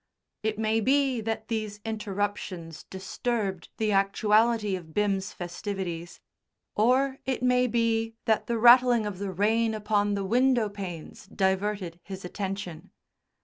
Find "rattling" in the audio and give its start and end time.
8.57-9.05